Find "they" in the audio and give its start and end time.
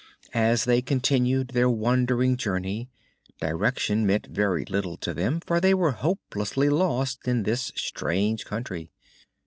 0.63-0.81, 5.61-5.75